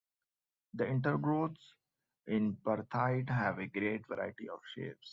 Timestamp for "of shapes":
4.49-5.07